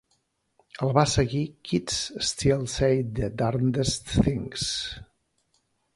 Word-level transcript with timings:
El 0.85 0.93
va 0.97 1.01
seguir 1.11 1.41
"Kids 1.69 1.99
Still 2.29 2.65
Say 2.77 2.99
the 3.21 3.29
Darndest 3.43 4.13
Things!". 4.17 4.69